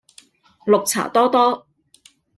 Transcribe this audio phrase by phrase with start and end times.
[0.65, 1.67] 綠茶多多